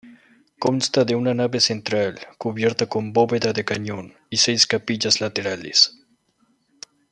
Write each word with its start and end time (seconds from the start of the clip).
Consta 0.57 1.05
de 1.05 1.13
una 1.13 1.35
nave 1.35 1.59
central 1.59 2.19
cubierta 2.39 2.87
con 2.89 3.13
bóveda 3.13 3.53
de 3.53 3.63
cañón 3.63 4.15
y 4.31 4.37
seis 4.37 4.65
capillas 4.65 5.21
laterales. 5.21 5.95